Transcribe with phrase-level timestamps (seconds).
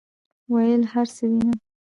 [0.53, 1.59] ویل هرڅه وینم،